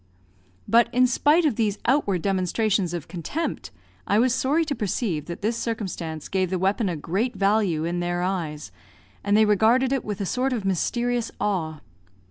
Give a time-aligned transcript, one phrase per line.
[0.67, 3.69] But, in spite of these outward demonstrations of contempt,
[4.07, 7.99] I was sorry to perceive that this circumstance gave the weapon a great value, in
[7.99, 8.71] their eyes,
[9.23, 11.81] and they regarded it with a sort of mysterious awe.